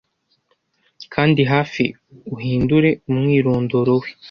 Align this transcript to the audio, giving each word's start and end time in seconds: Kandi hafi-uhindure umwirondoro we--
Kandi 1.13 1.41
hafi-uhindure 1.53 2.89
umwirondoro 3.09 3.93
we-- 4.01 4.09